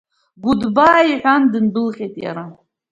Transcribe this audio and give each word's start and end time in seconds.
Гәыдбаи,— 0.43 1.07
иҳәан, 1.11 1.43
дындәылҟьеит 1.51 2.15
иара. 2.23 2.43